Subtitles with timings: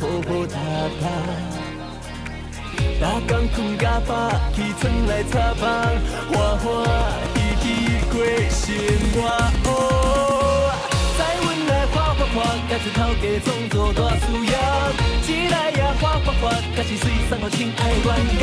[0.00, 0.56] 抱抱搭
[1.00, 1.04] 搭。
[2.98, 5.64] 逐工困甲饱，起床来擦棒，
[6.32, 6.64] 欢欢
[7.34, 7.66] 喜喜
[8.10, 8.14] 过
[8.48, 8.64] 生
[9.12, 9.16] 活。
[9.68, 9.70] 哦，
[11.18, 12.36] 在阮来花花花，
[12.68, 14.52] 甲一头家创作大事业，
[15.28, 16.42] 一来也花花花，
[16.74, 18.06] 甲是水送互亲爱关
[18.38, 18.42] 家。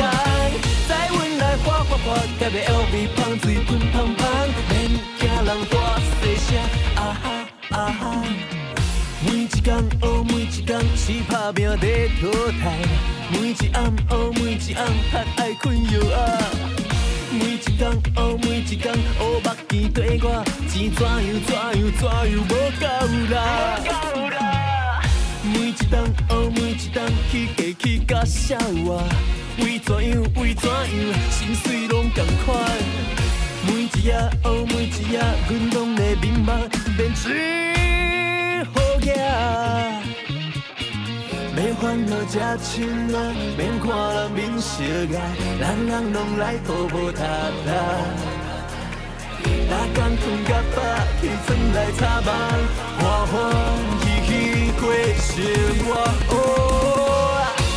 [0.88, 2.06] 在阮来花花花，
[2.38, 4.22] 甲要 LV 香水喷香香，
[4.70, 4.72] 免
[5.18, 6.48] 惊人大细声
[6.96, 7.24] 啊哈
[7.70, 8.02] 啊哈。
[9.64, 12.28] 天哦，每一天是打拼在讨
[12.60, 12.76] 债，
[13.30, 16.20] 每一暗哦，每一暗较爱困药啊。
[17.32, 22.84] 每一天哦，每一天乌目镜对我，钱怎样怎样怎样无够
[23.34, 25.00] 啦。
[25.42, 27.02] 每一档哦，每一档
[27.32, 29.08] 去假去甲笑啊，
[29.60, 30.84] 为怎样为怎样，
[31.30, 32.60] 心碎拢同款。
[33.66, 37.32] 每一夜哦，每一夜，阮拢会迷茫，变水
[39.04, 39.12] 好野。
[41.54, 43.16] 免烦恼这亲啊，
[43.56, 45.18] 免看人面色啊，
[45.60, 47.20] 人人拢来抱抱搭
[47.66, 47.68] 搭。
[49.44, 50.78] 逐工困甲饱，
[51.20, 52.28] 起床来擦梦，
[52.98, 53.32] 欢欢
[54.00, 54.30] 喜喜
[54.80, 54.82] 过
[55.20, 55.28] 生
[55.84, 55.88] 活。
[56.30, 56.34] 哦，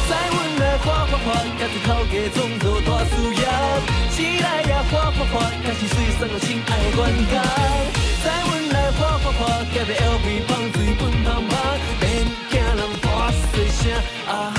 [0.10, 1.28] 在阮来花花花，
[1.60, 3.44] 甲一头家创作大事业，
[4.16, 7.00] 起来也花花花，甲是水送互亲爱关
[7.32, 7.34] 家。
[8.24, 9.40] 在阮来花花花，
[9.74, 11.02] 甲要 LV 放水喷
[14.30, 14.57] uh,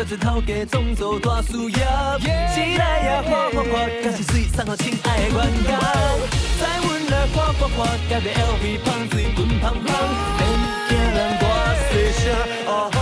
[0.00, 1.78] 花花，甲一头家总做大事业，
[2.54, 5.68] 起来也花花花，甲是水送互亲爱的冤家。
[6.58, 9.80] 在阮来花花花，甲要 LV 香水滚香香，
[10.38, 10.40] 免
[10.88, 11.44] 惊人大
[11.90, 11.90] 细
[12.22, 12.99] 声。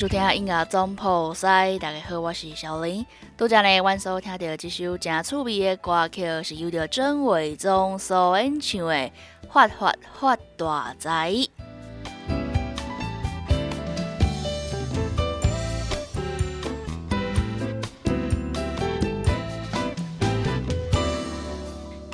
[0.00, 3.04] 收听音乐总铺塞，大家好，我是小林。
[3.36, 8.94] 拄则呢，阮所听到这首真趣味的歌曲，是由着郑伟忠所演唱的
[9.52, 11.32] 《发发发大财》。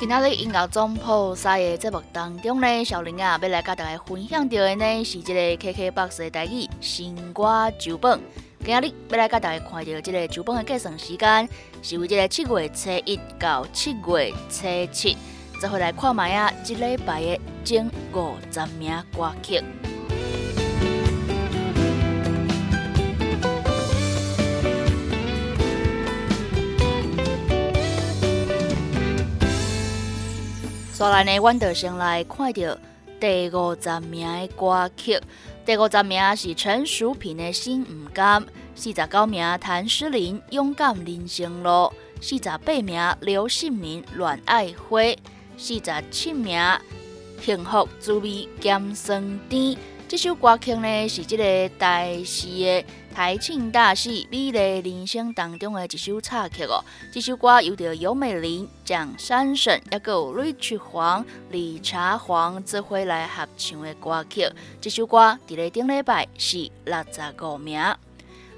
[0.09, 8.17] 今仔日音乐总铺塞的节目当中呢，小林啊，要来甲大家分享到的呢，是这个 KKBOX 的台语新歌酒本。
[8.63, 11.49] 今仔日要来甲大家看到这个酒本的计算时间，
[11.83, 15.17] 是为这个七月初一到七月初七，
[15.61, 19.61] 再回来看卖啊，这礼拜的前五十名歌曲。
[30.97, 32.75] 所来呢，阮就先来看到
[33.19, 35.21] 第五十名的歌曲。
[35.63, 38.41] 第五十名是陈淑萍的《心毋甘》，
[38.73, 44.99] 四十九名谭诗琳勇敢人生路，四十八名刘信明恋爱花，
[45.55, 46.59] 四十七名
[47.43, 49.77] 幸福滋味咸酸甜。
[50.07, 52.85] 这首歌曲呢是这个台视的
[53.17, 56.85] 台庆大戏《美丽人生》当中的一首插曲哦。
[57.11, 64.47] 这首歌由着尤美玲、蒋珊珊，也有瑞曲黄、李茶黄这回来合唱的歌曲。
[64.79, 67.81] 这首歌伫咧顶礼拜是六十五名。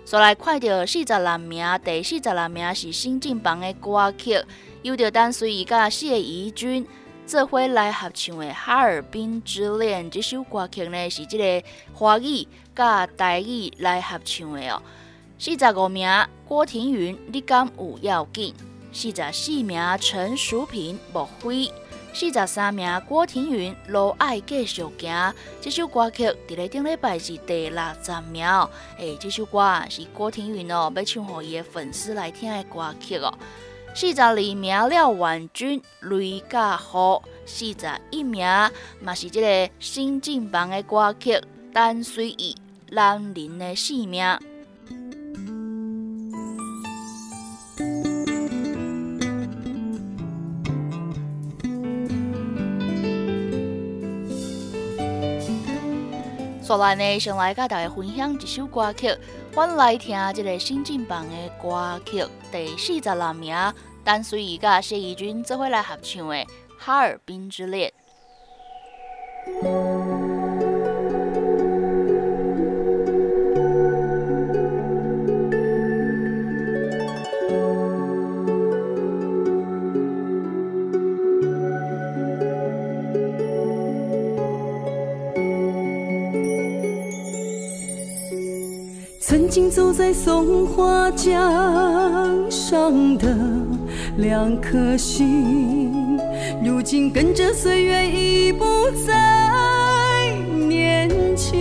[0.03, 4.43] 再来看到四十六名，第四十六名是新进榜的歌曲，
[4.81, 6.85] 由着单随伊甲谢怡君
[7.25, 12.45] 这回来合唱的《哈尔滨之恋》这首歌曲呢，是即个华语
[12.79, 14.81] 甲台语来合唱的哦。
[15.37, 16.09] 四十五名
[16.47, 18.55] 郭庭云，你敢有要紧？
[18.93, 21.69] 四十四名陈淑萍，莫非？
[22.13, 25.35] 四十三名郭庭云，路爱继续行。
[25.59, 28.47] 这首歌曲伫咧顶礼拜是第六十名。
[28.97, 33.37] 诶，这首歌是郭庭云哦，要唱给伊的粉丝来听的歌曲哦。
[33.93, 37.21] 四十二名廖婉君，雷甲雨。
[37.45, 38.47] 四十一名
[39.01, 41.41] 嘛是这个新进榜的歌曲，
[41.73, 42.55] 单随意
[42.91, 44.25] 男人的性命。
[56.61, 59.17] 所来呢，先来甲大家分享一首歌曲，
[59.55, 63.55] 欢来听这个新进榜的歌曲，第四十六名，
[64.03, 66.35] 单随意甲谢怡君做伙来合唱的
[66.77, 67.91] 《哈尔滨之恋》。
[89.49, 93.35] 曾经走在松花江上的
[94.17, 96.19] 两颗心，
[96.63, 98.63] 如今跟着岁月已不
[99.07, 100.29] 再
[100.67, 101.57] 年轻。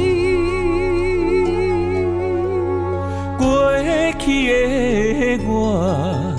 [3.38, 3.72] 过
[4.18, 6.34] 去的我，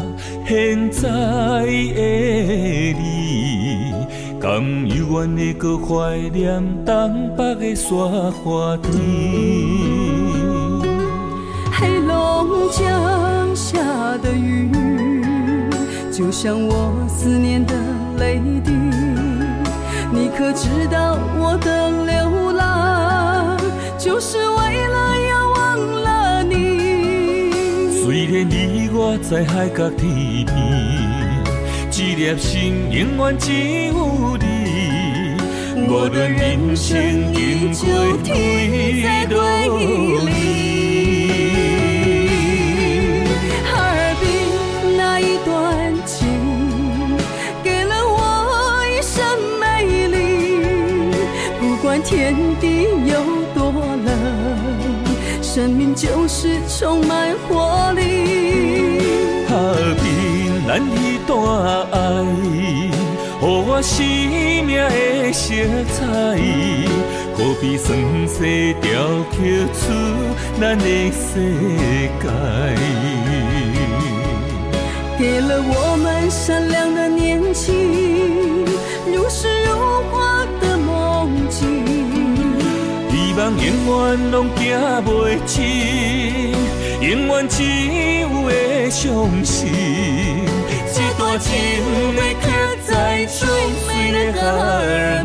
[0.47, 1.09] 现在
[1.65, 3.91] 的你，
[4.39, 7.95] 甘犹原会搁怀念东北的雪
[8.43, 9.98] 花天。
[12.71, 13.79] 江下
[14.21, 14.71] 的雨，
[16.11, 17.73] 就像我思念的
[18.17, 18.71] 泪滴。
[20.11, 23.57] 你可知道我的流浪，
[23.97, 25.57] 就是为了要忘
[26.03, 27.51] 了你。
[28.03, 30.55] 虽然你我在海角天边，
[31.91, 33.51] 一颗心永远只
[33.87, 34.45] 有你。
[35.87, 40.68] 无论人生经过退路里。
[52.09, 53.13] 天地有
[53.53, 53.71] 多
[54.03, 54.07] 冷，
[55.43, 58.97] 生命就是充满活力。
[59.47, 60.07] 哈尔滨
[60.67, 61.29] 咱一段
[61.91, 61.95] 爱，
[63.39, 64.03] 给我生
[64.65, 65.53] 命的色
[65.93, 66.01] 彩，
[67.37, 67.87] 何必酸
[68.27, 68.41] 涩
[68.81, 68.89] 雕
[69.29, 69.37] 刻
[69.77, 69.79] 出
[70.59, 71.21] 咱的世
[72.19, 72.25] 界。
[75.19, 78.65] 给了我们善良的年轻，
[79.05, 79.69] 如诗如
[80.11, 80.68] 画的。
[83.39, 84.61] 人永远拢行
[85.05, 86.51] 袂清，
[86.99, 87.63] 永远只
[88.19, 89.71] 有会相信，
[90.93, 91.49] 这段情
[92.17, 92.47] 会刻
[92.85, 93.47] 在最
[93.87, 94.41] 美的哈
[94.81, 95.23] 尔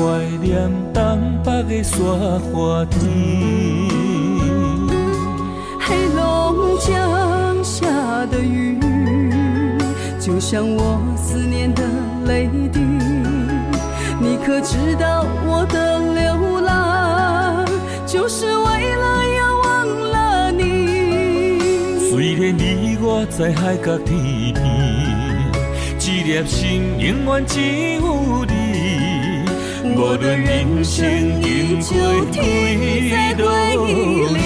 [0.00, 2.98] 怀念东北的雪花天。
[5.78, 7.86] 黑龙江下
[8.30, 8.80] 的雨。
[10.18, 11.82] 就像我思念的
[12.24, 12.80] 泪滴，
[14.18, 17.66] 你可知道我的流浪，
[18.06, 19.04] 就是为了
[19.36, 22.08] 要忘了你。
[22.10, 24.58] 虽然你我在海角天边，
[26.00, 27.60] 一颗心永远只
[27.96, 28.59] 有你。
[30.02, 33.44] 我的人生你就停在回
[33.86, 33.92] 忆
[34.32, 34.38] 里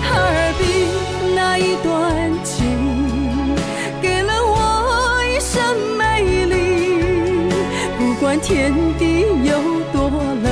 [0.00, 0.62] 哈尔滨
[1.34, 2.54] 那一段情
[4.00, 5.58] 给了我一生
[5.98, 6.54] 美丽
[7.98, 9.50] 不管天地有
[9.92, 10.08] 多
[10.40, 10.46] 冷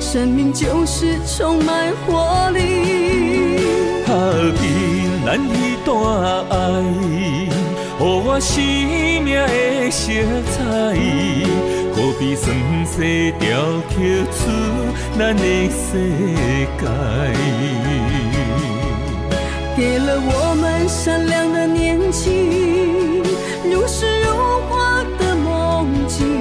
[0.00, 3.60] 生命就是充满活力。
[4.04, 4.66] 哈尔滨
[5.24, 5.94] 那一段
[6.50, 7.49] 爱？
[8.00, 8.64] 予我生
[9.22, 10.10] 命的色
[10.52, 10.58] 彩，
[11.94, 12.48] 可比酸
[12.86, 13.02] 涩
[13.38, 13.46] 雕
[13.90, 13.94] 刻
[14.32, 14.40] 出
[15.18, 15.78] 咱的世
[16.80, 16.82] 界。
[19.76, 23.22] 给了我们善良的年纪，
[23.70, 24.28] 如诗如
[24.70, 26.40] 画的梦境。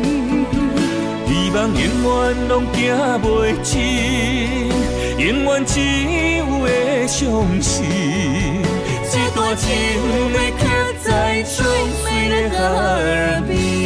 [1.28, 2.80] 希望永远拢行
[3.22, 3.28] 袂
[3.62, 4.72] 尽，
[5.18, 5.82] 永远只
[6.38, 6.64] 有会
[7.08, 7.84] 相信，
[9.50, 9.68] 这段情
[10.32, 10.68] 会刻
[11.04, 11.66] 在最
[12.06, 13.79] 美的耳边。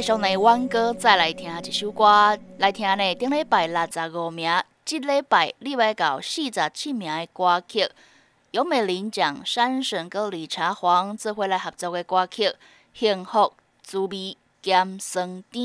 [0.00, 4.50] 继续呢，阮哥再来听一首歌，来听呢顶礼拜六十五名，
[4.82, 7.86] 这礼拜礼拜到四十七名的歌曲，
[8.52, 12.44] 由美玲奖山神哥李茶黄做伙来合作的歌曲
[12.94, 13.52] 《幸福
[13.82, 15.64] 滋味兼酸甜》。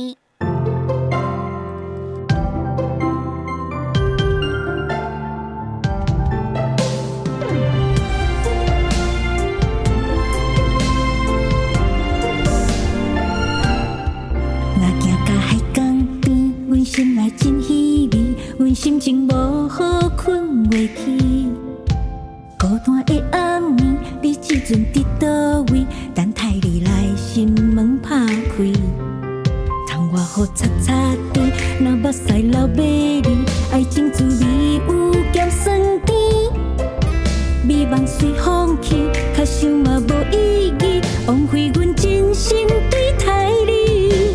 [16.85, 21.49] 心内真稀微，阮心情无好，困袂去。
[22.59, 25.83] 孤单的暗暝，你这阵伫倒位？
[26.13, 28.71] 等待你来，心门拍开。
[29.89, 30.93] 窗外雨擦擦
[31.33, 31.41] 地，
[31.79, 33.29] 若目屎流美丽，
[33.71, 36.15] 爱情滋味有咸酸甜。
[37.67, 38.95] 美梦随风去，
[39.35, 44.31] 卡想嘛无意义，枉费阮真心对待你。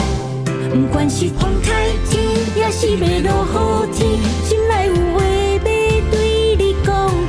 [0.69, 1.71] 不管是风台。
[2.81, 4.09] 是要落雨天，
[4.43, 5.59] 心内有话要
[6.11, 6.89] 对你讲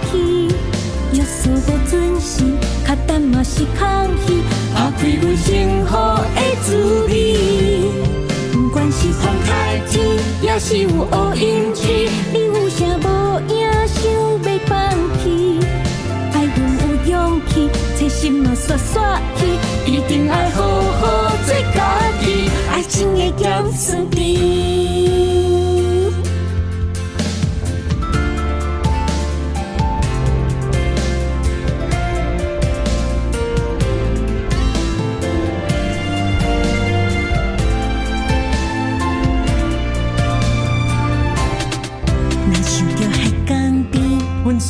[0.10, 0.48] 起。
[1.12, 1.91] 约束无准
[2.22, 2.41] 时，
[2.86, 3.86] 卡等嘛是空
[4.25, 4.41] 虚，
[4.74, 7.12] 打开阮幸福的滋味。
[8.53, 10.01] 不管是风太天，
[10.41, 14.72] 也是有乌阴天，你有啥无影想要放
[15.22, 15.60] 弃？
[16.31, 25.40] 爱阮有勇气，切心嘛煞煞去，一定爱好好做家己，爱情的咸酸甜。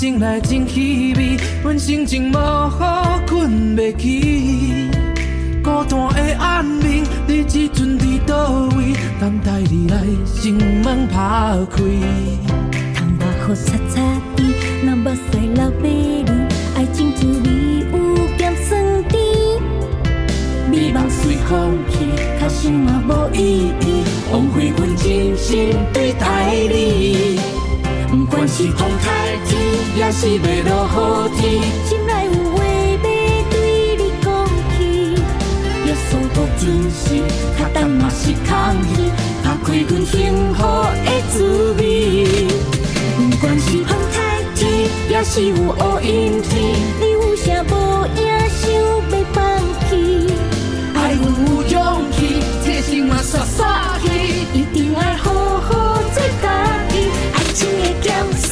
[0.02, 4.90] 醒来真稀微，阮心情无好，困袂去。
[5.62, 8.96] 孤单的暗暝，你这阵伫倒位？
[9.20, 11.84] 等待你来，心门拍开。
[12.96, 14.02] 窗外雨擦擦
[14.36, 16.32] 地，若目屎流美丽，
[16.76, 19.22] 爱情滋味有咸酸甜。
[20.72, 24.04] 美梦随风去，卡心嘛无意义，
[24.34, 27.40] 枉费阮真心对待你。
[28.10, 32.98] 不管是风太天，也是要落雨天，心内有话要
[33.50, 33.54] 对
[33.98, 34.26] 你讲
[34.72, 34.78] 起。
[35.86, 37.22] 约束无准时，
[37.58, 38.50] 卡等嘛是空
[38.96, 39.12] 虚，
[39.44, 40.60] 打开阮幸福
[41.06, 41.82] 的滋味。
[43.18, 44.62] 不管是风太天，
[45.10, 46.52] 也是有乌阴天，
[47.00, 47.74] 你有啥无
[48.16, 48.20] 影
[48.50, 48.80] 想要
[49.34, 49.40] 放
[49.90, 50.34] 弃？
[50.96, 51.76] 爱阮有勇
[52.14, 53.60] 气，这心嘛煞煞
[54.02, 54.08] 去，
[54.58, 55.70] 一定爱好好
[56.14, 56.48] 做家
[56.90, 58.50] 己，爱情的咸酸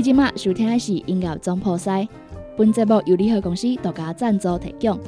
[0.00, 2.08] 你今麦收听的是音乐总破塞，
[2.56, 4.98] 本节目由联合公司独家赞助提供。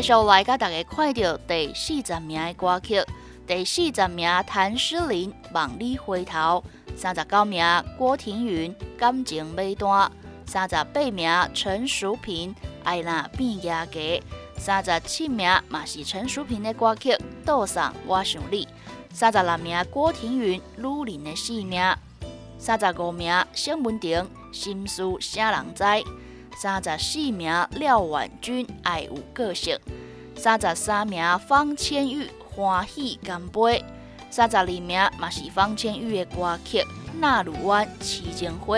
[0.00, 3.04] 继续来甲大家看到第四十名的歌曲，
[3.48, 6.62] 第四十名谭诗琳《望你回头》，
[6.96, 7.66] 三十九名
[7.98, 9.88] 郭庭云《感情买单》，
[10.46, 13.86] 三十八名陈淑萍《爱那变野家》，
[14.56, 17.10] 三十七名嘛是陈淑萍的歌曲
[17.44, 18.66] 《倒送我想你》，
[19.12, 21.82] 三十六名郭庭云《女人的性命》，
[22.56, 24.20] 三十五名谢文婷
[24.52, 25.82] 《心事啥人知》。
[26.60, 29.78] 三十四名廖婉君爱有个性，
[30.34, 33.84] 三十三名方千玉欢喜干杯，
[34.28, 36.78] 三十二名嘛是方千玉的歌曲
[37.20, 38.76] 《纳鲁湾七情花》，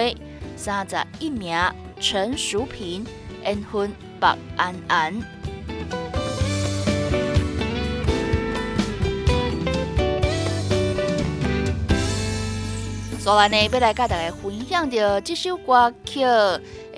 [0.56, 1.58] 三十一名
[1.98, 3.02] 陈淑萍
[3.42, 5.18] 缘分白安安。
[13.18, 16.20] 所以呢，要来甲大家分享着这首歌曲。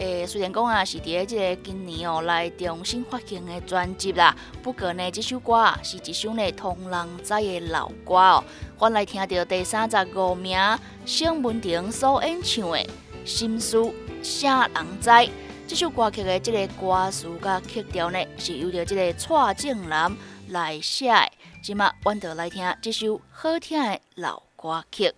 [0.02, 8.44] 诶，虽然讲啊是伫即个今年哦来重新发行的专辑啦，不过呢，这首歌是一首呢同人知的老歌哦。
[8.80, 10.59] 我来听到第三十五名
[11.06, 12.78] 沈文婷所演唱的
[13.25, 13.76] 《心事
[14.25, 15.09] 啥人知》
[15.68, 20.12] 这首歌曲的即个歌词甲曲调呢，是由着即个蔡正南
[20.49, 21.30] 来写的。
[21.62, 25.14] 即马，阮就来听这首好听的老歌曲。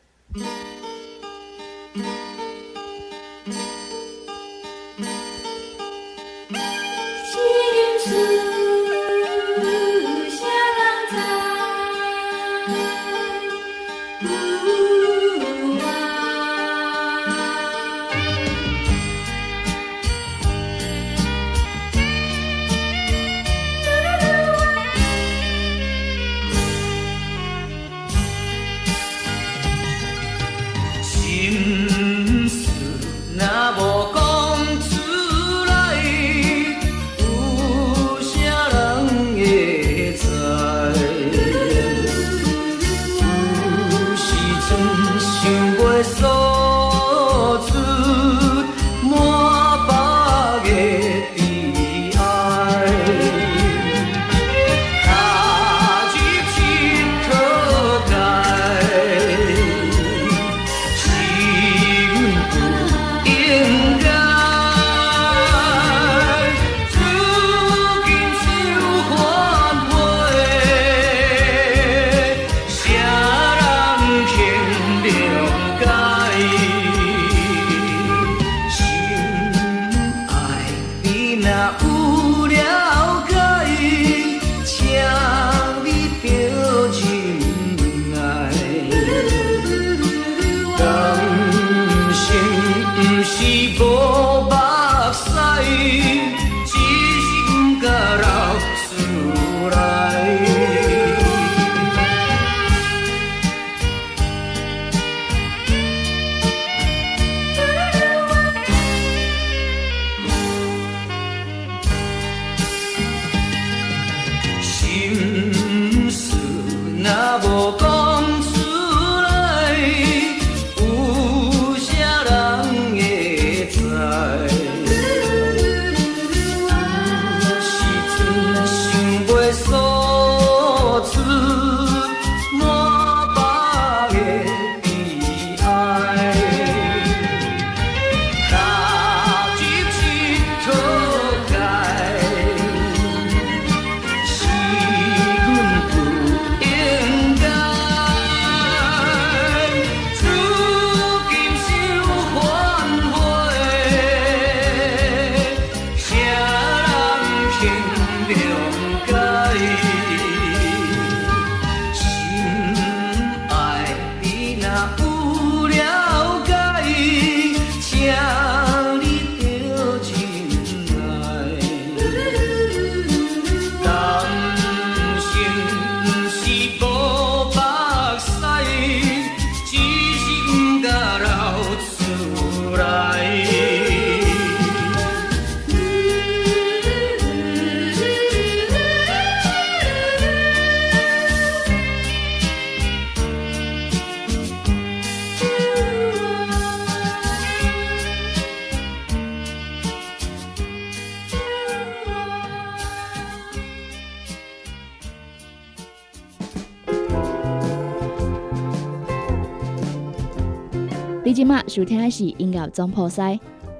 [211.75, 213.37] 收听的是音乐总破塞，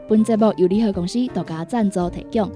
[0.09, 2.51] 本节目由联合公司独家赞助提供。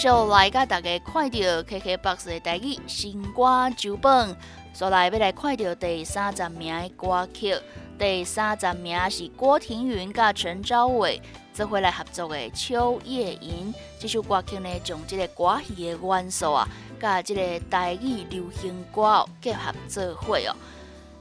[0.00, 4.34] 续来甲大家看到 KKBOX 的台语新歌周榜，
[4.72, 7.54] 所来要来看到第三十名的歌曲。
[7.98, 11.20] 第三十名是郭庭云甲陈昭伟
[11.52, 13.74] 做回来合作的《秋夜吟》。
[13.98, 16.66] 这首歌曲呢，将这个歌戏的元素啊，
[16.98, 20.56] 甲这个台语流行歌结合做伙哦。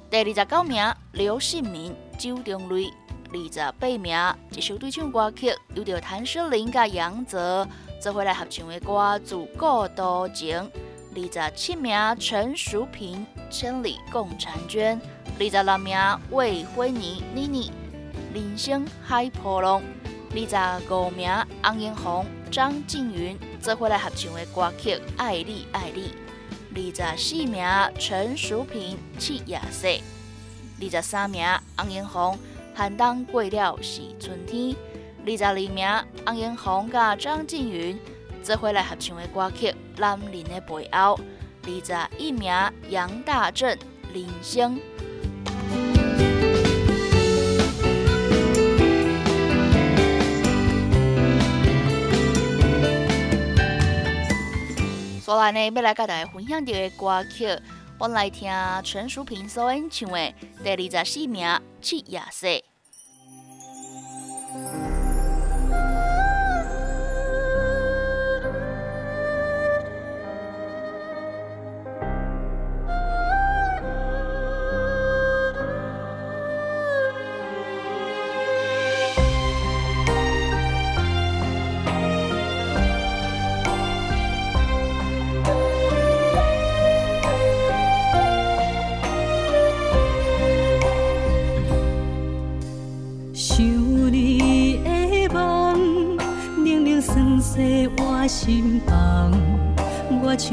[0.10, 2.90] 第二十九名刘信明、周中瑞。
[3.32, 4.18] 二十八名
[4.58, 7.68] 一首对唱歌曲，由着谭诗玲甲杨泽
[8.00, 10.58] 做回来合唱的歌《自古多情》。
[11.16, 15.00] 二十七名陈淑萍《千里共婵娟》。
[15.38, 15.98] 二十六名
[16.32, 17.72] 魏惠妮妮妮
[18.34, 19.82] 《人生海波浪》。
[20.32, 21.30] 二十五名
[21.62, 26.14] 洪英红、张静云做回来合唱的歌曲《爱你爱你》。
[27.04, 27.66] 二十四名
[28.00, 29.88] 陈淑萍《七夜色》。
[30.82, 32.40] 二十三名洪英红。
[32.80, 34.74] 寒冬过了是春天。
[35.26, 35.88] 二十二名
[36.26, 38.00] 洪英红甲张静云
[38.42, 41.18] 做回来合唱的歌曲《男人的背后》。
[41.62, 42.52] 二十一名
[42.90, 43.70] 杨大正
[44.14, 44.78] 《人生》。
[55.22, 57.46] 所来呢，要来甲大家分享的歌曲，
[58.00, 58.52] 我来听
[58.84, 61.46] 陈淑萍所演唱的第二十四名
[61.82, 62.48] 《七夜色》。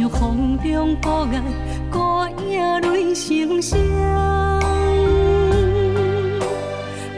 [0.07, 1.42] 像风中孤雁，
[1.90, 1.99] 孤
[2.45, 3.81] 影泪成双。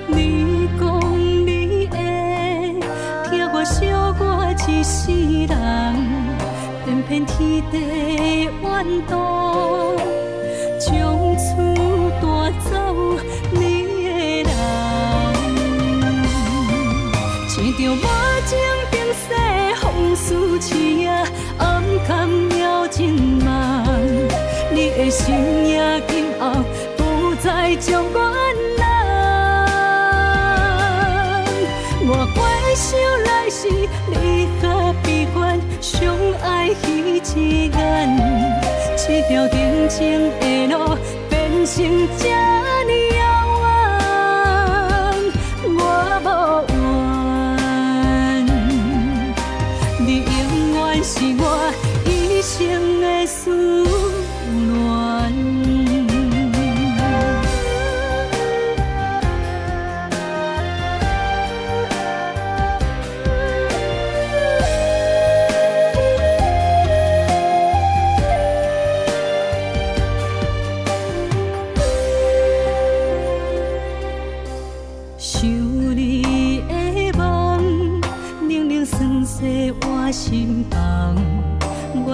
[0.07, 0.89] 你讲
[1.47, 1.97] 你会
[3.29, 4.23] 听我小歌
[4.67, 5.13] 一世
[5.47, 5.59] 人，
[6.87, 9.13] 偏偏天地怨妒，
[25.29, 25.37] 今
[25.69, 25.77] 夜
[26.09, 26.51] 今后
[26.97, 28.25] 不再将阮
[28.79, 28.83] 冷。
[32.09, 32.41] 我回
[32.75, 32.89] 想
[33.27, 33.69] 来时，
[34.09, 37.77] 你何必管相爱彼一眼？
[38.97, 40.97] 这条定情的路
[41.29, 41.37] 变
[41.67, 41.77] 成
[42.19, 42.31] 这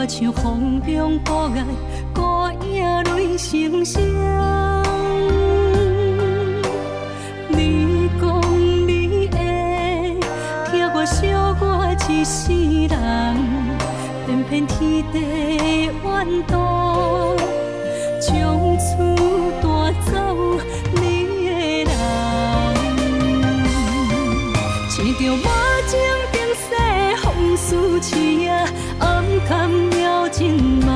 [0.06, 1.66] 像风中孤雁，
[2.12, 2.20] 孤
[2.66, 4.02] 影泪成双。
[7.48, 8.22] 你讲
[8.86, 9.34] 你会
[10.70, 11.62] 听我小歌
[12.08, 12.52] 一世
[12.86, 12.94] 人，
[14.26, 15.16] 偏偏天地
[15.86, 16.04] 怨
[16.48, 16.52] 妒，
[18.20, 18.82] 从厝
[19.62, 19.66] 带
[20.10, 20.12] 走
[20.92, 21.02] 你
[21.46, 21.92] 的人，
[24.90, 25.20] 牵着
[27.56, 28.16] 思痴
[28.48, 28.68] 啊，
[29.00, 29.70] 暗藏。
[30.36, 30.90] 真梦，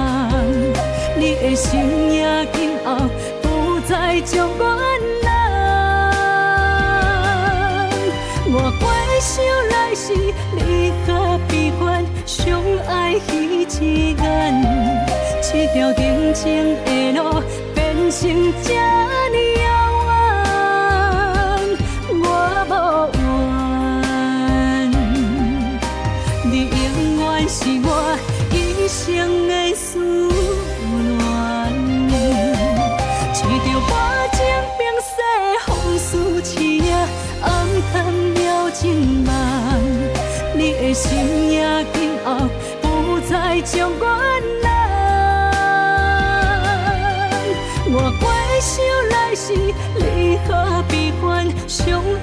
[1.17, 2.97] 你的心也今后
[3.41, 4.65] 不再将我
[5.23, 5.29] 难。
[8.47, 8.89] 我怪
[9.21, 9.31] 想
[9.71, 10.13] 来时，
[10.57, 14.21] 你何必管相爱彼一眼？
[15.41, 17.41] 这条定情的路
[17.77, 18.75] 变成这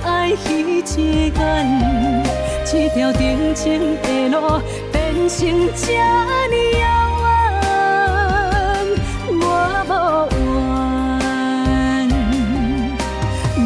[0.06, 2.24] 爱彼一眼？
[2.66, 4.62] 这条定情的路。
[4.92, 5.40] 变成
[5.76, 6.84] 这呢遥
[7.24, 7.26] 远，
[9.42, 9.44] 我
[10.32, 10.34] 无
[11.22, 11.26] 怨。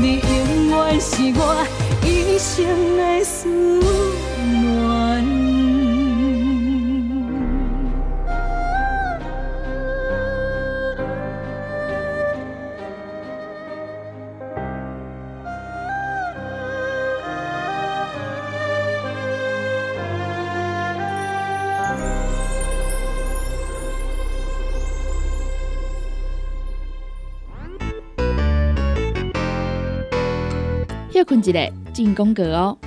[0.02, 0.34] 你永
[0.70, 1.40] 远是我
[2.04, 2.48] 一生
[2.98, 3.38] 的思
[31.24, 32.78] 困一个进攻格哦。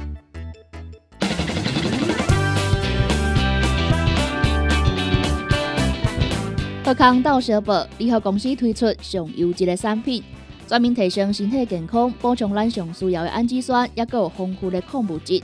[6.85, 10.23] 贺康到小宝联合公司推出上优质的产品，
[10.67, 15.41] 专门提升身体健康，补充咱上需要的氨基酸，也有丰富的矿物质。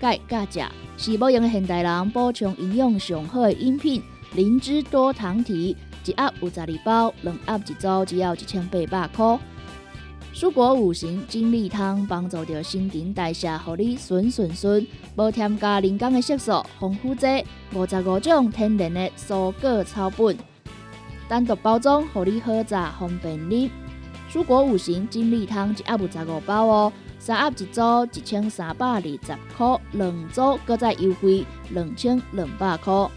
[0.00, 4.02] 钙、钾、钾是保养现代人补充营养上好的饮品。
[4.34, 9.38] 灵芝多糖体一盒有十二包，两盒一组只要一千八百块。
[10.32, 20.36] 蔬果五行精力汤帮助着新陈代谢，互你顺顺顺，无添加人工的色素，防腐剂五十五种天然的蔬果草本，
[21.28, 23.70] 单独包装，互你好榨方便饮。
[24.32, 27.80] 蔬果五行精力汤一盒有十五包哦，三盒一组
[28.12, 29.18] 一千三百二十
[29.56, 33.10] 块，两组搁再优惠两千两百块。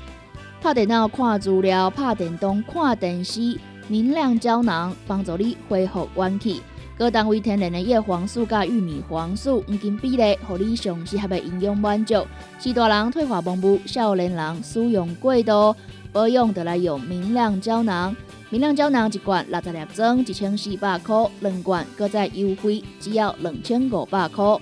[0.62, 6.64] 拍电脑看资料，拍电动看电视，明亮胶囊帮助你恢复元气。
[6.96, 12.24] 高单位天然的叶黄素加玉米黄素黄金比例，互你上适合的营养满足。
[12.60, 15.76] 是大人退化盲目，少年人使用过度
[16.12, 18.16] 保养，得来用明亮胶囊。
[18.52, 24.60] 明亮胶囊一罐六十粒装，一千四百块；两罐搁再优惠，只要两千五百块。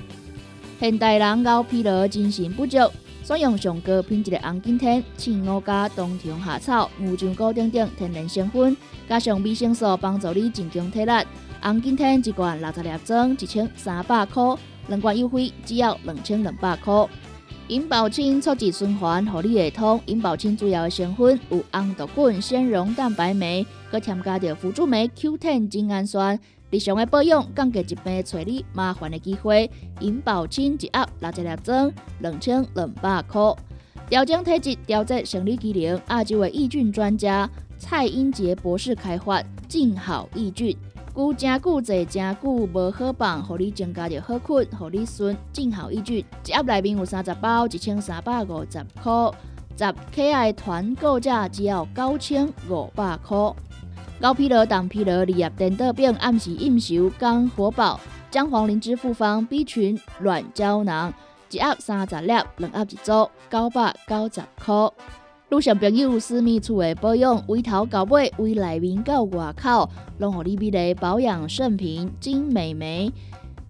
[0.80, 2.78] 现代人熬疲劳、精神不足，
[3.26, 8.78] 选用上高品质的红景天、青乌加冬虫夏草、牛樟菇等等天然成分，
[9.10, 11.12] 加上维生素，帮助你增强体力。
[11.64, 17.08] 红景天一罐六十粒装，一千三百块；两罐优惠，只要两千两百块。
[17.68, 20.02] 银保清促进循环，合你会通。
[20.08, 26.38] 银保清主要的成分有红豆根、纤溶蛋白酶，佮添加着辅助酶 Q10 精氨酸。
[26.72, 29.70] 日常的保养，降低疾病找你麻烦的机会。
[30.00, 33.40] 银保清一盒六十粒装，两千两百块。
[34.10, 37.48] 调整体质、调节生理机能，亚洲的益菌专家
[37.78, 40.76] 蔡英杰博士开发，静好益菌。
[41.14, 46.24] 久真久坐真久无好放，互你增加着好困，互你顺正好益菌。
[46.46, 49.12] 一盒内面有三十包，一千三百五十块。
[49.78, 53.38] 十 K I 团购价只要九千五百块。
[54.22, 61.14] 高疲劳、胆疲劳、利压电豆饼、暗时应酬、肝火爆、姜黄灵芝复方 B 群软胶囊，
[61.50, 64.90] 一盒三十粒，两盒一组，九百九十块。
[65.52, 73.12] 路上朋友私密处的保养，围头到尾，围内面到外口，拢互你美丽保养圣品金美眉。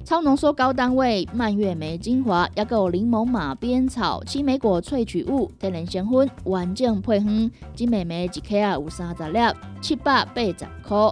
[0.06, 7.52] 超浓缩高单位蔓越莓精华，也有柠檬马鞭草、青莓果萃取物、天然成分，完整配方。
[7.74, 9.40] 金美眉一克啊有三十粒，
[9.82, 11.12] 七百八十块。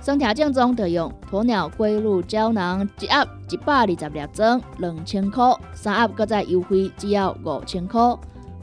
[0.00, 5.44] 生条正宗就用鸵鸟龟鹿胶囊，一盒一百二十粒装，两千块。
[5.74, 8.00] 三盒搁再优惠，只要五千块。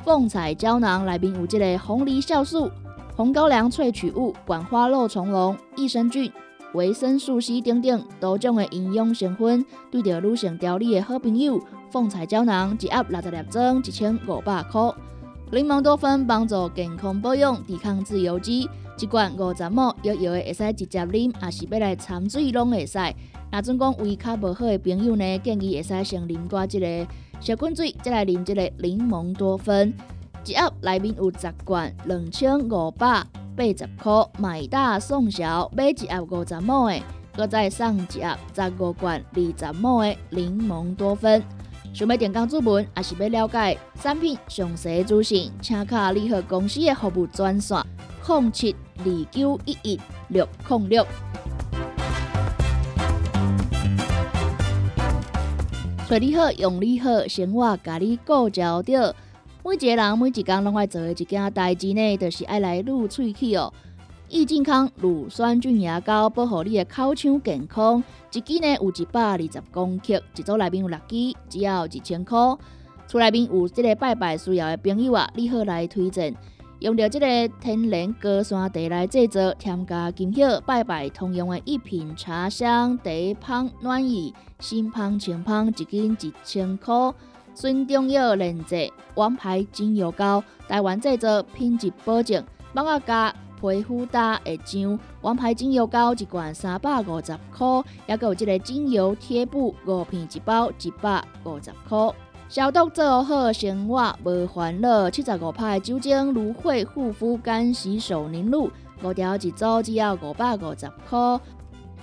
[0.03, 2.69] 凤彩胶囊内面有这个红梨酵素、
[3.15, 6.29] 红高粱萃取物、管花肉苁蓉、益生菌、
[6.73, 11.57] 维生素 C 等等多种的营养成分，对着女性调理的好朋友。
[11.89, 14.91] 凤彩胶囊一盒六十粒装，一千五百块。
[15.51, 18.67] 柠檬多酚帮助健康保养，抵抗自由基，
[18.99, 22.97] 一罐五十毫摇摇的会使直接啉，也是要来掺水拢会使。
[23.51, 27.07] 若阵讲胃较无好的朋友呢，建议会使先啉寡即个。
[27.43, 29.93] 小滚水，再来啉这个柠檬多酚，
[30.45, 33.21] 一盒内面有十罐，两千五百
[33.57, 37.01] 八十块，买大送小，买一盒五十毫的，
[37.35, 41.43] 搁再送一盒十五罐二十毫的柠檬多酚。
[41.93, 47.77] 想要点讲注文，还是要了解产品详细资讯，请卡联合公司的服务专线：
[48.25, 51.05] 零七二九一一六零六。
[56.09, 59.15] 对你好，用你好，生活甲你顾焦着。
[59.63, 63.73] 每一个人每一工拢爱做的一件代志呢，就是爱来撸喙齿哦。
[64.29, 68.03] 益健康乳酸菌牙膏，保护你的口腔健康。
[68.31, 72.37] 一支呢有一百二十公克，一组内面有六支，只要一千块。
[73.07, 76.35] 厝内面有这个拜拜需要的朋友啊，你好来推荐。
[76.83, 83.07] 用着这个天然高山茶来制作，添加金叶拜拜通用的一品茶香茶
[83.39, 86.93] 香暖意，新香清香，一斤一千块。
[87.55, 92.43] 孙中药炼制王牌精油膏，台湾制作，品质保证，
[92.73, 94.99] 帮我加皮肤搭会痒。
[95.21, 102.13] 王牌精油膏一罐三百五十块，还有这个精油贴布五片一包，一百五十块。
[102.53, 105.09] 消毒做好，生活无烦恼。
[105.09, 108.69] 七十五派酒精芦荟护肤干洗手凝露，
[109.01, 111.41] 五条一组，只要五百五十块。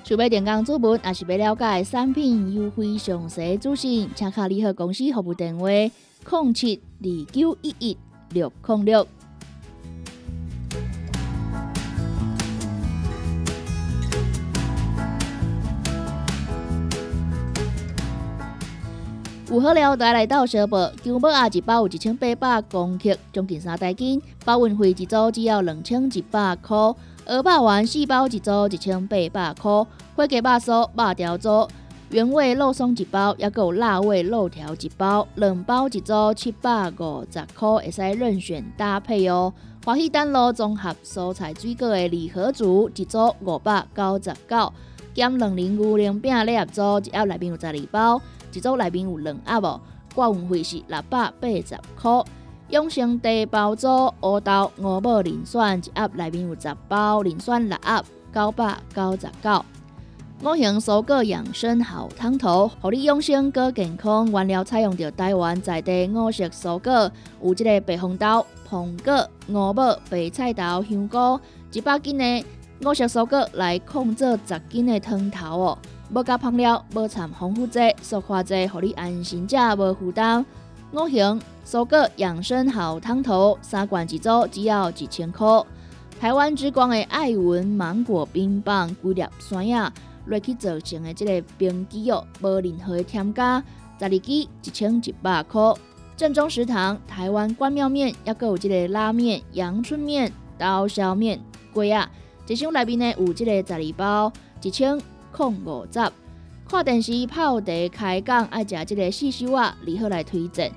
[0.02, 7.96] 想要电工主文，也是要了解产品优惠详细资讯，请卡联合公司服务电话：零七二九一一
[8.30, 9.06] 六零六。
[19.50, 26.76] 有好料带来到小宝，九宝啊一包有一千八百公克，将近三袋斤，包运费一组只要两千一百块。
[27.26, 31.68] 鹅霸丸四包一组一千八百块，花鸡肉酥肉条组，
[32.10, 39.52] 原味肉松一包，也有辣味肉条一包，两包一组七百五十块，会使任选搭配哦。
[39.84, 44.72] 欢喜丹路综合蔬菜水果的礼盒组，一组五百九十九，
[45.12, 48.22] 减两零五零饼礼盒组，一盒内面有十二包。
[48.52, 49.80] 一组内面有两盒哦，
[50.14, 52.24] 挂运费是六百八十块。
[52.70, 53.88] 永生茶包组
[54.22, 59.64] 乌豆五宝磷酸一盒内面有十包，磷酸六盒九百九十九。
[60.42, 64.30] 五行蔬果养生好汤头，互你养生更健康。
[64.30, 71.38] 原料采用着台湾在地五色蔬果，有即个白红豆、苹果、五宝、白菜头、香菇，
[71.72, 72.44] 一百斤的
[72.82, 75.78] 五色蔬果来控制十斤的汤头哦。
[76.12, 80.44] 无加香料，无掺防腐剂、塑化剂，互你安心食，无负担。
[80.92, 85.46] 五行蔬果养生好汤头，三罐一组，只要一千块。
[86.20, 89.92] 台湾之光的爱文芒果冰棒，几粒酸呀，
[90.26, 93.62] 落去做成的这个冰机哦，无任何添加，
[94.00, 95.62] 十二支一千一百块。
[96.16, 101.40] 正宗食堂台湾关庙面，也有这个拉面、阳春面、刀削面，
[101.72, 102.10] 贵啊！
[102.48, 105.00] 一箱内面呢有这个十二包，一千。
[105.32, 106.12] 控五十，
[106.68, 110.70] 看电视泡茶开讲，爱食这个四修啊，如何来推荐？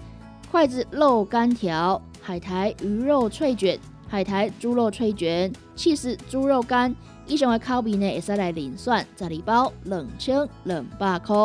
[0.52, 11.36] 筷子肉干条、海苔鱼肉脆卷、海苔猪肉脆卷、气势猪肉干，以上的口味呢，会使来零算十二包两千两百块。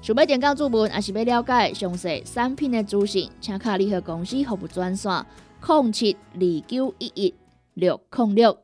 [0.00, 5.24] 想要点讲注文，还是要了解详细产品的资讯，请卡联合公司服务专线：
[5.64, 7.34] 零七二九一一
[7.74, 8.58] 六零六。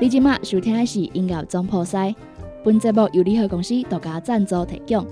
[0.00, 2.14] 你即马收听的是音乐总破塞，
[2.64, 5.06] 本节目由联合公司独家赞助提供。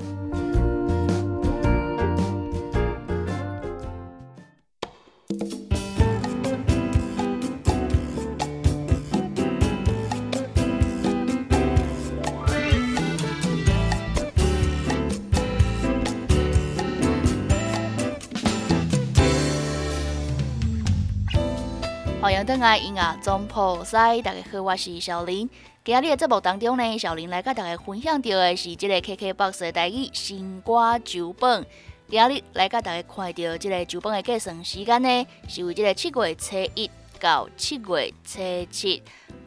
[22.48, 25.50] 登来音乐总铺塞，大家好，我是小林。
[25.84, 31.66] 今日的节目当中呢，小林来甲大家分享到的是这个 KKBOX 的台语新歌酒本。
[32.08, 39.02] 今日来甲大家看到这个酒本的计算时间呢，是为这个七月初一到七月初七。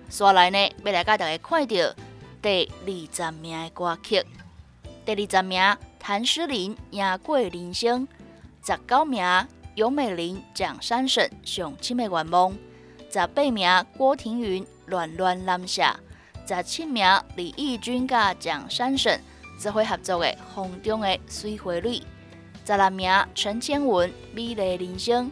[0.08, 1.96] 刷来呢，要来甲大家看到
[2.40, 4.24] 第二十名的歌曲。
[5.04, 8.08] 第二十名谭诗琳赢过人生，
[8.64, 9.26] 十九名。
[9.74, 12.54] 尤美玲蒋山省上亲的愿望，
[13.14, 16.00] 十八名郭庭云乱乱南下，
[16.48, 17.06] 十七名
[17.36, 19.20] 李义军甲蒋山省
[19.60, 22.02] 指挥合作的风中的水花蕊，
[22.66, 25.30] 十六名陈千文美丽人生，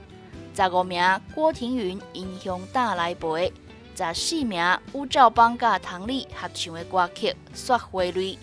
[0.54, 1.02] 十五名
[1.34, 3.54] 郭庭云英雄大来陪，
[3.96, 4.62] 十四名
[4.92, 8.38] 吴兆邦甲唐丽合唱的歌曲雪花蕊，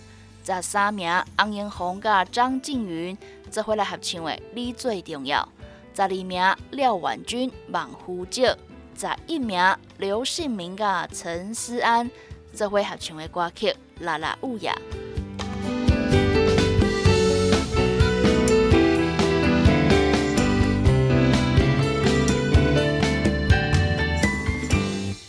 [0.47, 3.15] 十三名洪英红甲张静云
[3.51, 5.47] 指挥来合唱的你最重要。
[5.95, 8.57] 十二名廖婉君、望呼叫，
[8.99, 12.11] 十一名刘信明甲陈思安，
[12.55, 13.69] 这回合唱的歌曲
[14.01, 14.75] 《啦啦乌雅》。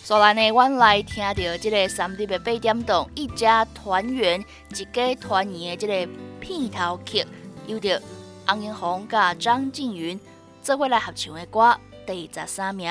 [0.01, 7.25] 所来呢，我来听到这个三 D 的八点档一家团圆、一家团圆的这个片头曲，
[7.65, 8.01] 有着
[8.45, 10.17] 洪英红甲张静云。
[10.63, 12.89] 这回来合唱的歌第十三名，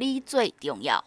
[0.00, 1.04] 你最重要。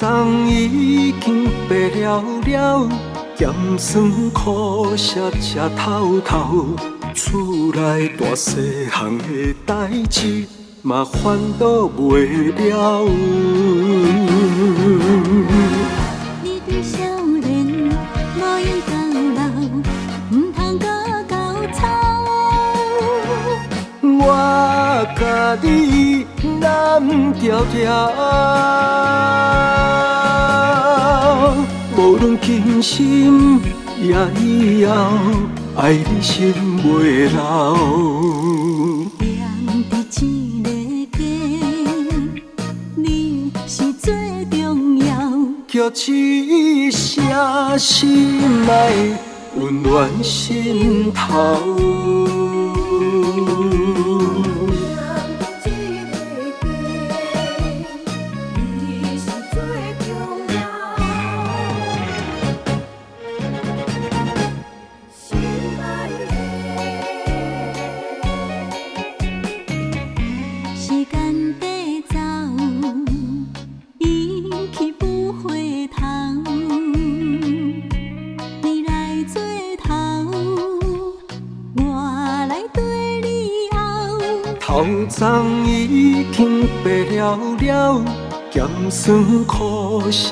[0.00, 2.88] 头鬃已经白了了，
[3.36, 6.66] 咸酸苦涩吃透透，
[7.14, 9.24] 厝内大细项的
[9.66, 10.46] 代志
[10.82, 11.66] 嘛烦恼
[11.98, 13.08] 袂了。
[34.08, 34.92] 以后，
[35.76, 37.74] 爱你心袂老。
[39.90, 41.20] 踮伫一个家，
[42.94, 44.14] 你是最
[44.50, 45.06] 重要。
[45.66, 49.18] 叫一声心爱，
[49.56, 52.47] 温暖心头。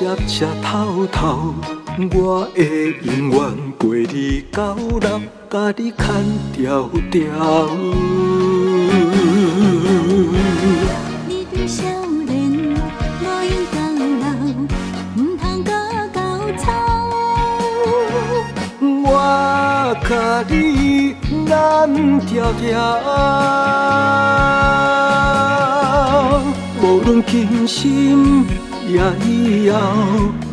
[0.07, 1.53] 苦涩吃透透。
[2.13, 3.39] 我会永远
[3.77, 5.97] 陪你到老，甲你牵
[6.53, 7.19] 条条。
[11.27, 11.83] 你对少
[12.25, 12.31] 年
[13.19, 13.75] 无缘到
[14.21, 14.25] 老，
[15.15, 15.71] 唔通甲
[16.13, 16.17] 到
[16.57, 16.63] 草。
[19.03, 20.11] 我甲
[20.47, 20.55] 你
[21.45, 21.49] 难
[22.21, 22.71] 条条，
[26.81, 28.45] 无论今生
[28.87, 29.77] 也以后，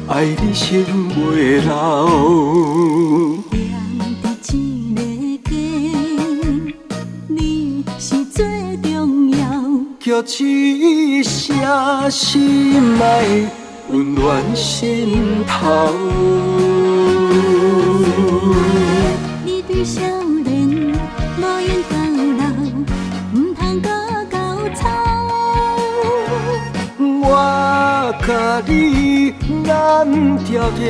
[0.08, 2.06] 爱你心袂老。
[3.46, 5.52] 踮伫一个家，
[7.28, 8.44] 你是最
[8.82, 9.38] 重要。
[10.00, 13.48] 叫一声心爱，
[13.90, 15.92] 温暖心头。
[28.26, 30.88] 甲你难条条，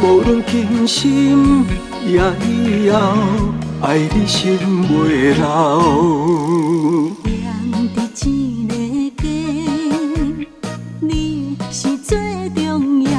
[0.00, 1.66] 无论今生
[2.06, 2.98] 也以后，
[3.82, 4.56] 爱你心
[4.88, 5.80] 袂老。
[7.96, 9.26] 踮伫一个家，
[11.00, 12.16] 你是最
[12.54, 13.10] 重要。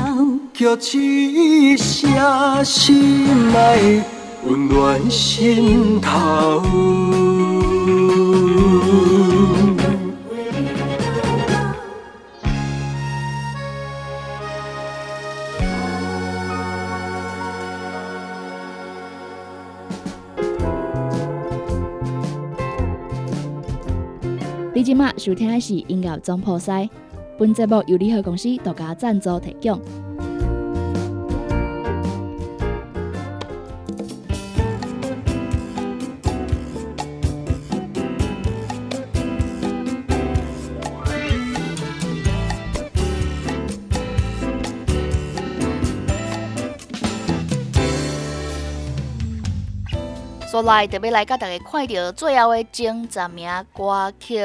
[0.54, 4.02] 叫一声心爱，
[4.46, 6.64] 温暖心头。
[24.88, 26.90] 即马收听的是音乐总破塞，
[27.38, 30.07] 本节目由联合公司独家赞助提供。
[50.58, 54.40] 所来特别来甲大家看到最后的前十名歌曲，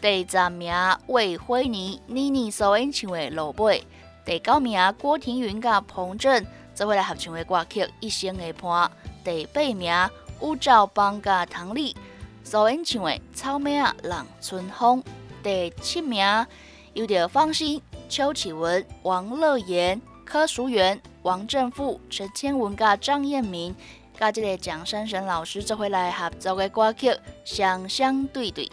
[0.00, 0.72] 第十名
[1.06, 3.80] 魏辉妮、妮妮所演唱的《落尾》，
[4.24, 8.90] 第九名郭庭云甲彭震做伙来合唱的歌曲《一生的伴》，
[9.22, 9.92] 第八名
[10.40, 11.94] 吴兆邦甲唐丽
[12.42, 15.02] 所演唱的《草莓啊让春风》，
[15.42, 16.24] 第七名
[16.94, 23.76] 有着方心、邱启文、王乐妍、柯淑媛、王正富、陈千文甲张彦明。
[24.20, 27.08] 甲即个蒋珊珊老师做伙来合作的歌曲
[27.42, 28.66] 《相相对对》，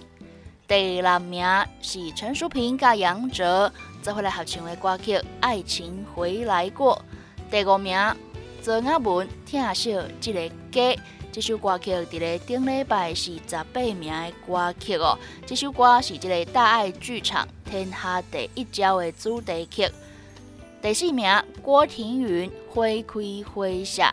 [0.67, 1.47] 第六名
[1.81, 3.71] 是陈淑萍甲杨哲
[4.01, 7.01] 做伙来合唱的歌曲《爱情回来过》，
[7.49, 7.97] 第五名
[8.61, 9.89] 曾雅文听少
[10.19, 15.17] 即个歌，这首歌曲伫咧顶礼拜是十八名的歌曲哦。
[15.45, 19.89] 这首歌是即个大爱剧场天下第一招的主题曲。
[20.81, 21.25] 第四名
[21.61, 24.03] 郭庭云《花开花谢》。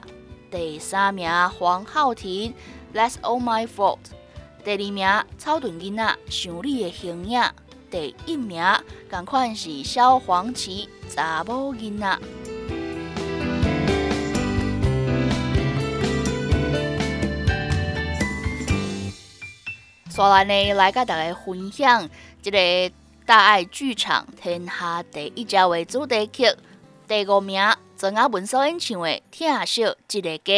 [0.55, 1.29] 第三名
[1.59, 2.55] 黄浩庭
[2.97, 3.99] 《That's All My Fault》，
[4.63, 5.05] 第二名
[5.37, 7.43] 草屯囡仔想你的形影，
[7.91, 8.65] 第一名
[9.11, 12.07] 同款是萧煌奇《查某囡仔》。
[20.09, 22.09] 刷来呢，来甲大家分享
[22.45, 22.95] 一个
[23.27, 26.45] 大爱剧场天下第一家为主题曲，
[27.09, 27.61] 第五名
[28.05, 30.53] 曾雅文所演唱的《听小这个歌》。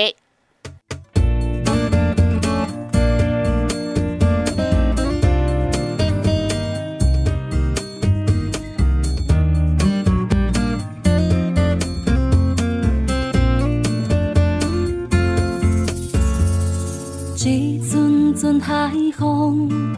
[17.49, 19.97] 一阵阵海风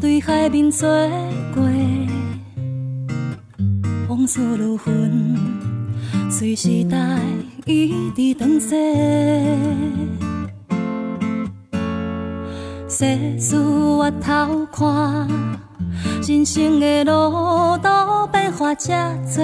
[0.00, 0.88] 对海面吹
[1.52, 1.60] 过，
[4.08, 5.36] 往事如云，
[6.30, 7.18] 随时代
[7.66, 8.76] 一直转逝。
[12.88, 15.28] 世事越头看，
[16.26, 18.92] 人生的路途变化这
[19.36, 19.42] 多，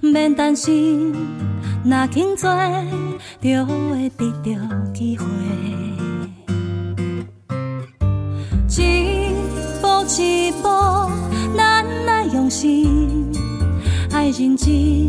[0.00, 1.12] 免担心，
[1.84, 2.48] 若肯做，
[3.40, 5.26] 就会得到机会。
[8.68, 9.32] 一
[9.82, 9.88] 步
[10.18, 10.68] 一步，
[11.56, 13.30] 咱来用心，
[14.18, 15.08] 爱认真，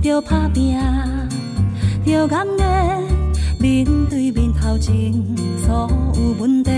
[0.00, 0.74] 着打拼，
[2.06, 3.02] 着甘愿
[3.60, 5.12] 面对面头前
[5.66, 6.70] 所有问题。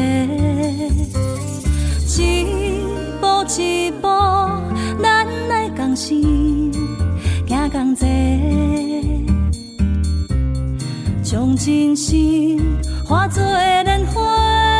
[2.18, 2.81] 一
[3.20, 4.09] 步一步，
[5.01, 6.72] 咱来共心，
[7.47, 8.07] 行共济，
[11.22, 12.61] 将真心
[13.05, 13.41] 化作
[13.85, 14.80] 莲花。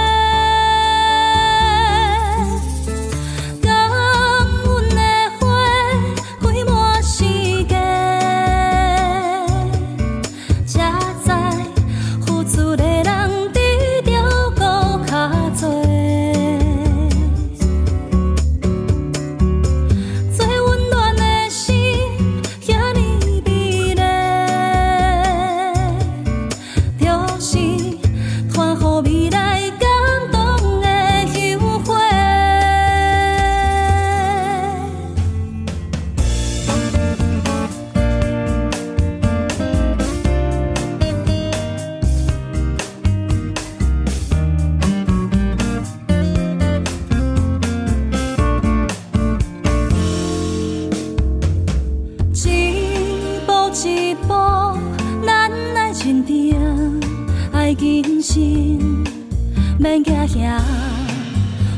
[60.33, 60.41] 兄，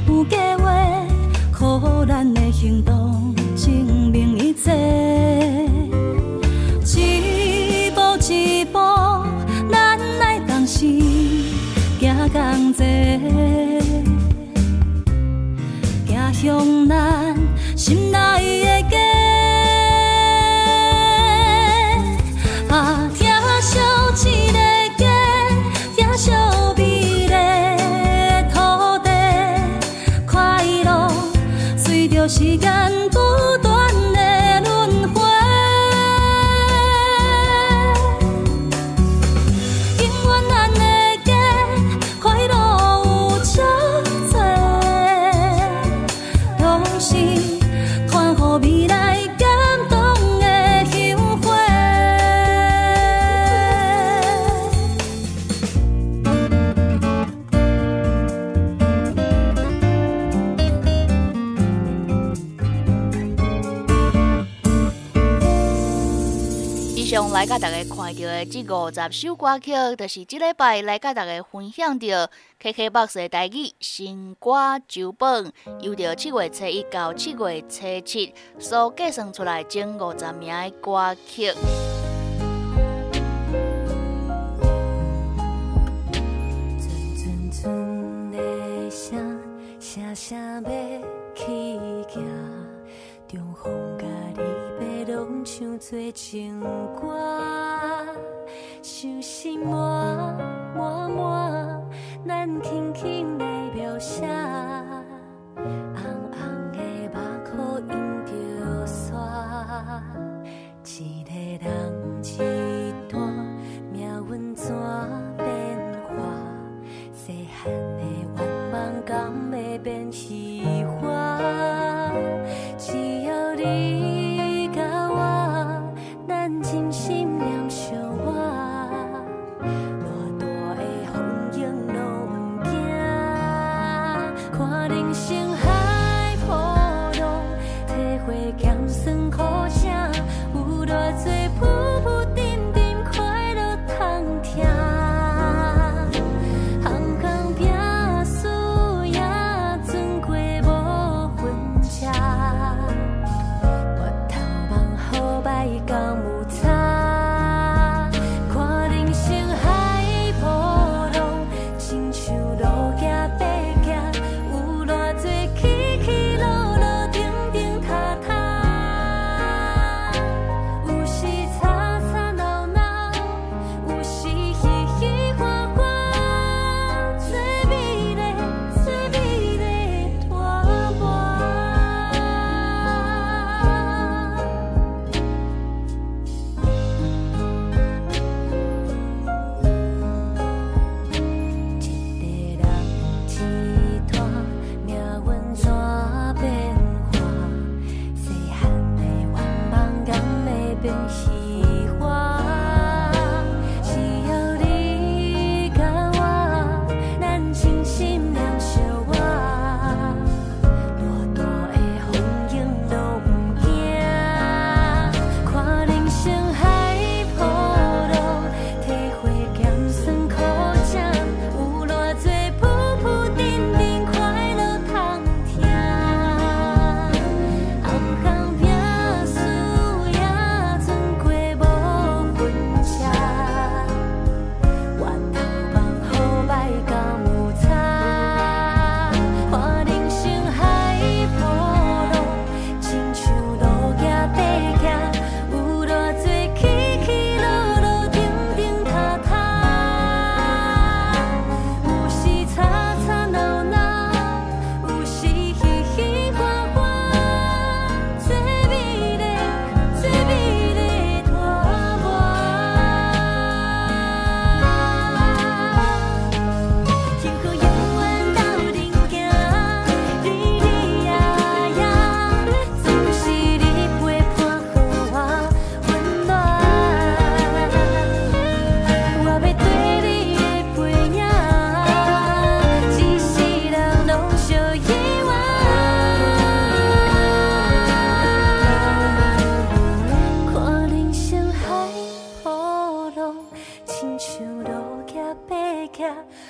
[0.07, 0.70] 有计划，
[1.50, 3.72] 靠咱的行动证
[4.12, 4.70] 明一切。
[6.84, 8.00] 一步
[8.30, 8.78] 一步，
[9.70, 11.03] 咱来同心，
[11.98, 12.82] 行同齐，
[16.07, 16.72] 行向。
[68.45, 72.07] 这五十首歌曲，就是这礼拜来甲大家分享到
[72.61, 81.53] KKBOX 的台语新歌九本，由着七月初一到七月初七所计算出来前五十名的歌曲。
[95.45, 96.61] 唱做情
[96.95, 97.61] 歌，
[99.43, 99.91] 寂寞。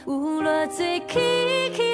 [0.04, 1.91] 有偌多起起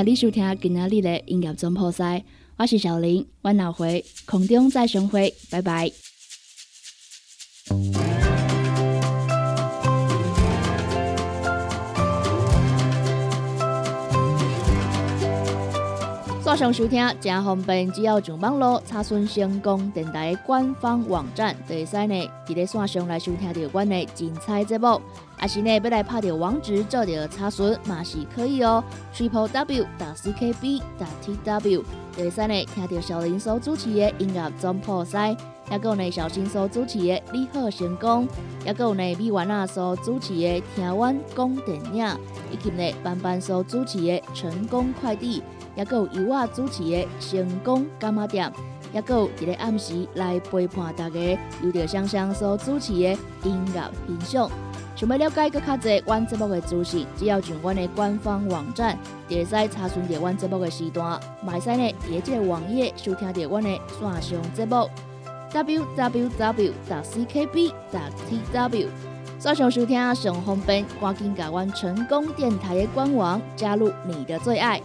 [0.00, 2.24] 谢你收听今仔日的音乐总破塞，
[2.56, 5.92] 我是小林，阮后回空中再相会，拜拜。
[16.50, 25.00] 线上收听真方便，只要上网络查询成功电台官方网站，就会使呢伫咧线上来收听到阮的精彩节目。
[25.38, 28.82] 啊是呢，要来拍着网址做着查询嘛是可以哦
[29.14, 31.84] ，triple w 打 c k b 打 t w，
[32.16, 35.28] 就会使呢听到小林所主持的音乐总破塞，
[35.70, 38.26] 也有呢小新所主持的你好成功，
[38.66, 42.04] 也有呢米丸啊所主持的听阮讲电影，
[42.50, 45.42] 以及呢班班所主持的成功快递，
[45.80, 48.52] 也有由我主持的成功干妈店。
[48.92, 54.50] 也有一个暗时来陪伴大家，由着香香所主持的音乐欣赏。
[54.96, 64.90] 想要了解更较侪阮节目的资讯，只要上阮的官方网站，就会使查询到阮节目的时段，嘛会使呢伫咧即个网页收听到阮的线上节目
[65.52, 66.72] www.
[66.88, 67.72] ckb.
[68.52, 68.88] tw。
[69.38, 74.82] 线上收听上方便，赶紧甲阮成功电台的官网加入你的最爱。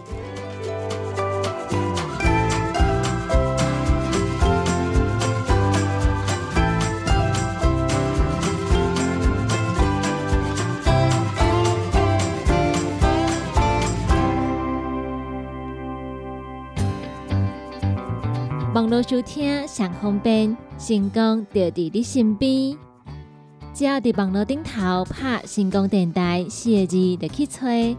[18.86, 22.78] 网络收听上方便，成功就伫你身边。
[23.74, 27.96] 只要伫网络顶头拍“成功电台”四个字，就去吹，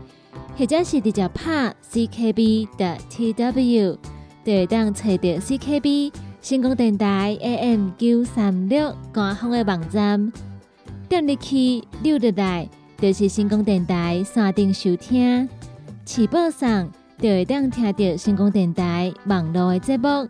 [0.57, 3.97] 或者是直接拍 CKB 的 TW，
[4.45, 10.31] 就会当找到 CKB 成功电台 AM 九三六官方的网站。
[11.09, 15.49] 点入去溜入来，就是成功电台山顶收听，
[16.05, 20.29] 起报上就会当听到成功电台网络的节目。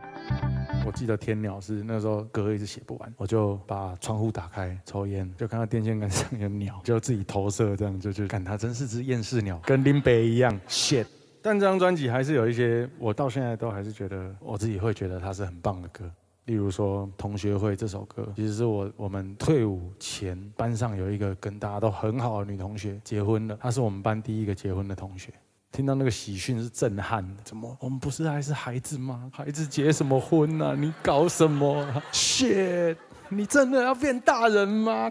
[0.83, 11.05] 我记得天鸟是那时候歌一直写不完，我就把窗户打开抽烟，就看到电线杆上有鸟，就自己投射这样，就就看它真是只厌世鸟，跟林北一样 shit。
[11.41, 16.03] 但这张专辑还是有一些，我到现在都还是觉得我自己会觉得它是很棒的歌。
[16.45, 25.31] 例如说《同学会》这首歌，其实是我我们退伍前班上有一个跟大家都很好的女同学结婚了，她是我们班第一个结婚的同学。
[25.71, 29.31] 听到那个喜讯是震撼的，怎么我们不是还是孩子吗？
[29.33, 32.97] 孩子结什么婚啊、 你搞什么？shit！
[33.29, 35.09] 你真的要变大人吗？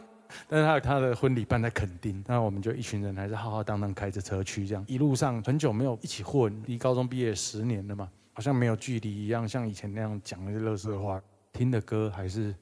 [0.49, 11.21] 但是他有他的婚礼办在垦丁，那我们就一群人还是浩浩荡荡开着车去，这样一路上很久没有一起混，离高中毕业十年了嘛，好像没有距离一样，像以前那样讲那些乐色话，
[11.53, 12.55] 听的歌还是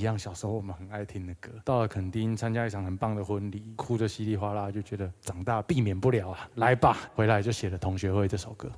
[0.00, 1.50] 一样，小时候我们很爱听的歌。
[1.62, 8.70] 到了垦丁参加一场很棒的婚礼，哭得稀里哗啦，就觉得长大避免不了啊，来吧，回来就写了《同学会》这首歌。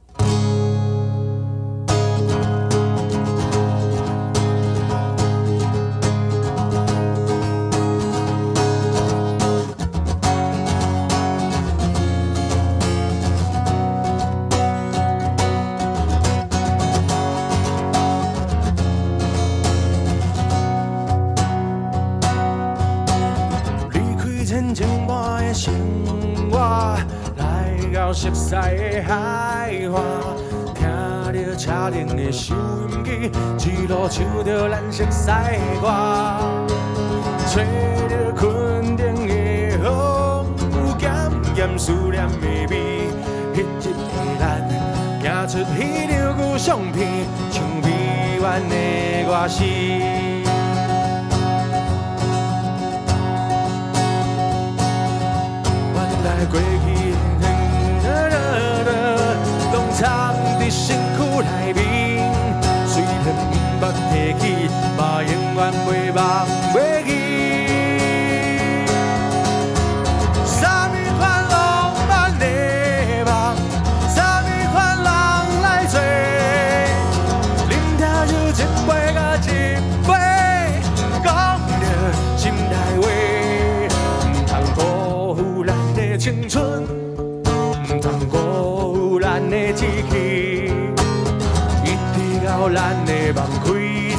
[28.53, 29.97] 到熟悉的海岸，
[30.75, 30.85] 听
[31.33, 32.55] 着车顶的收
[32.91, 33.03] 音
[33.59, 35.89] 机，一路唱着咱熟悉的歌，
[37.49, 37.65] 吹
[38.11, 39.33] 着昆顶的
[39.83, 41.03] 风，有咸
[41.55, 43.09] 咸思念的味，
[43.55, 44.43] 迄日的咱，
[45.23, 47.09] 行出迄张旧相片，
[47.51, 47.89] 唱悲
[48.39, 48.75] 怨的
[49.31, 50.32] 歌词。
[60.03, 61.81] 拢藏伫身躯内面，
[62.89, 63.31] 虽然毋
[63.81, 64.43] 捌提起，
[64.99, 65.01] 也
[65.33, 66.21] 永远袂忘。
[66.75, 67.22] 青
[92.63, 93.67] 到咱的梦开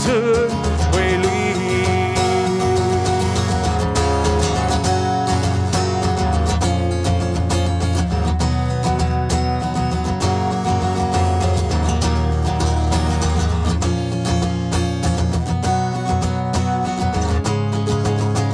[0.04, 0.12] 出
[0.92, 1.32] 花蕊。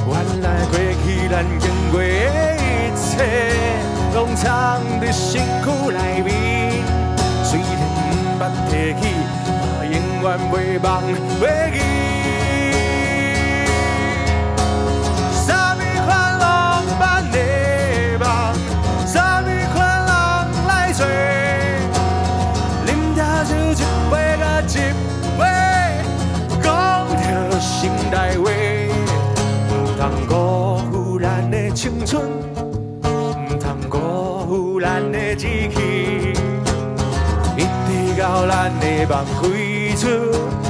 [0.06, 3.10] 原来过去咱经过的一切，
[4.14, 6.30] 拢藏伫身躯内面。
[7.42, 8.72] 虽然毋捌提
[9.02, 9.02] 起，
[10.22, 11.02] 远袂忘
[11.40, 11.42] 袂
[11.72, 11.78] 记。
[15.46, 16.08] 啥物款
[16.38, 17.38] 浪漫的
[18.18, 18.26] 梦，
[19.06, 20.08] 啥物款人
[20.68, 21.06] 来做？
[22.86, 24.68] 啉茶酒一杯甲一
[25.38, 25.42] 杯，
[26.62, 26.64] 讲
[27.50, 28.46] 着心内话。
[29.70, 30.32] 唔通辜
[30.92, 32.22] 负咱的青春，
[33.02, 33.98] 唔通辜
[34.46, 36.29] 负咱的志气，
[38.20, 40.69] 到咱的梦开出。